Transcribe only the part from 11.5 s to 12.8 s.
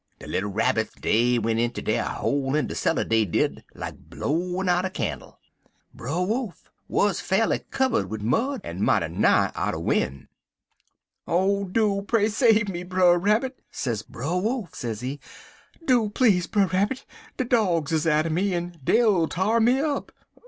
do pray save